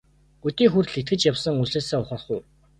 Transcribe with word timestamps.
Өдий 0.47 0.69
хүртэл 0.71 0.99
итгэж 1.01 1.21
явсан 1.31 1.55
үзлээсээ 1.63 1.97
ухрах 2.01 2.25
уу? 2.33 2.41